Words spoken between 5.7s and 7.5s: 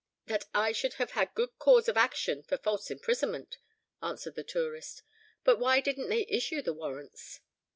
didn't they issue the warrants?"